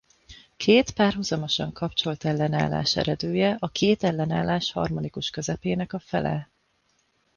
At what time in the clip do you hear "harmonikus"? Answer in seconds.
4.71-5.29